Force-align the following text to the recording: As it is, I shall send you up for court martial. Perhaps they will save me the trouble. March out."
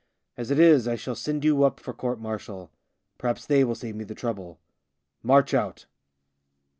As 0.35 0.49
it 0.49 0.57
is, 0.57 0.87
I 0.87 0.95
shall 0.95 1.13
send 1.13 1.45
you 1.45 1.63
up 1.63 1.79
for 1.79 1.93
court 1.93 2.19
martial. 2.19 2.71
Perhaps 3.19 3.45
they 3.45 3.63
will 3.63 3.75
save 3.75 3.95
me 3.95 4.03
the 4.03 4.15
trouble. 4.15 4.57
March 5.21 5.53
out." 5.53 5.85